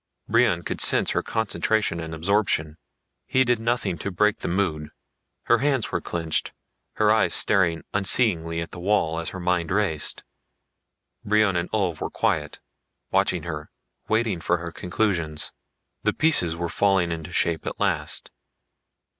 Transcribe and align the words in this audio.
Brion 0.27 0.63
could 0.63 0.81
sense 0.81 1.11
her 1.11 1.21
concentration 1.21 1.99
and 1.99 2.15
absorption. 2.15 2.77
He 3.27 3.43
did 3.43 3.59
nothing 3.59 3.99
to 3.99 4.09
break 4.09 4.39
the 4.39 4.47
mood. 4.47 4.89
Her 5.43 5.59
hands 5.59 5.91
were 5.91 6.01
clenched, 6.01 6.53
her 6.93 7.11
eyes 7.11 7.35
staring 7.35 7.83
unseeingly 7.93 8.61
at 8.61 8.71
the 8.71 8.79
wall 8.79 9.19
as 9.19 9.29
her 9.29 9.39
mind 9.39 9.69
raced. 9.69 10.23
Brion 11.23 11.55
and 11.55 11.69
Ulv 11.71 12.01
were 12.01 12.09
quiet, 12.09 12.59
watching 13.11 13.43
her, 13.43 13.69
waiting 14.07 14.41
for 14.41 14.57
her 14.57 14.71
conclusions. 14.71 15.51
The 16.01 16.13
pieces 16.13 16.55
were 16.55 16.67
falling 16.67 17.11
into 17.11 17.31
shape 17.31 17.67
at 17.67 17.79
last. 17.79 18.31